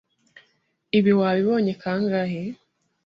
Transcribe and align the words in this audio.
Ibi 0.97 1.11
wabibonye 1.19 1.73
kangahe? 1.81 2.41